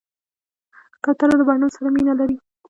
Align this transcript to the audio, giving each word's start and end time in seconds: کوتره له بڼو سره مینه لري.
کوتره 1.03 1.33
له 1.39 1.43
بڼو 1.47 1.67
سره 1.75 1.87
مینه 1.95 2.13
لري. 2.19 2.37